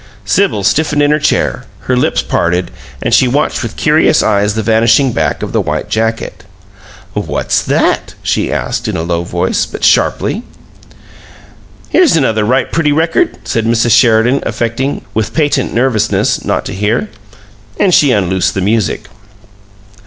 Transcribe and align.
Sibyl 0.25 0.63
stiffened 0.63 1.03
in 1.03 1.11
her 1.11 1.19
chair; 1.19 1.65
her 1.81 1.95
lips 1.95 2.23
parted, 2.23 2.71
and 3.03 3.13
she 3.13 3.27
watched 3.27 3.61
with 3.61 3.77
curious 3.77 4.23
eyes 4.23 4.55
the 4.55 4.63
vanishing 4.63 5.11
back 5.11 5.43
of 5.43 5.51
the 5.53 5.61
white 5.61 5.89
jacket. 5.91 6.43
"What's 7.13 7.61
that?" 7.61 8.15
she 8.23 8.51
asked, 8.51 8.87
in 8.87 8.97
a 8.97 9.03
low 9.03 9.23
voice, 9.23 9.67
but 9.67 9.83
sharply. 9.83 10.41
"Here's 11.89 12.15
another 12.15 12.45
right 12.45 12.71
pretty 12.71 12.91
record," 12.91 13.37
said 13.43 13.65
Mrs. 13.67 13.91
Sheridan, 13.95 14.41
affecting 14.43 15.05
with 15.13 15.35
patent 15.35 15.71
nervousness 15.71 16.43
not 16.43 16.65
to 16.65 16.73
hear. 16.73 17.07
And 17.79 17.93
she 17.93 18.09
unloosed 18.11 18.55
the 18.55 18.61
music. 18.61 19.07